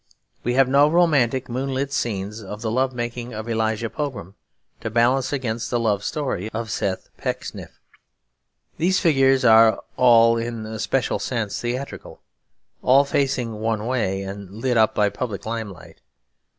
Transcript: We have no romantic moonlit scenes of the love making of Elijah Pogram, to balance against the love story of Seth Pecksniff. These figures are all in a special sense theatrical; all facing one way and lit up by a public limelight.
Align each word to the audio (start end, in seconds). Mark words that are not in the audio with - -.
We 0.43 0.55
have 0.55 0.67
no 0.67 0.87
romantic 0.89 1.47
moonlit 1.47 1.93
scenes 1.93 2.41
of 2.41 2.63
the 2.63 2.71
love 2.71 2.91
making 2.91 3.35
of 3.35 3.47
Elijah 3.47 3.87
Pogram, 3.87 4.33
to 4.79 4.89
balance 4.89 5.31
against 5.31 5.69
the 5.69 5.79
love 5.79 6.03
story 6.03 6.49
of 6.55 6.71
Seth 6.71 7.09
Pecksniff. 7.17 7.79
These 8.79 8.99
figures 8.99 9.45
are 9.45 9.79
all 9.97 10.37
in 10.37 10.65
a 10.65 10.79
special 10.79 11.19
sense 11.19 11.61
theatrical; 11.61 12.19
all 12.81 13.05
facing 13.05 13.59
one 13.59 13.85
way 13.85 14.23
and 14.23 14.49
lit 14.49 14.75
up 14.75 14.95
by 14.95 15.05
a 15.05 15.11
public 15.11 15.45
limelight. 15.45 16.01